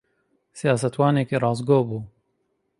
[0.59, 1.99] سیاسەتوانێکی ڕاستگۆ بوو.